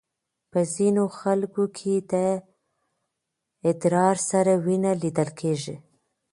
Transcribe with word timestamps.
په 0.51 0.59
ځینو 0.73 1.03
خلکو 1.19 1.63
کې 1.77 1.93
د 2.11 2.13
ادرار 3.69 4.17
سره 4.29 4.51
وینه 4.65 4.91
لیدل 5.01 5.29
کېږي. 5.39 5.75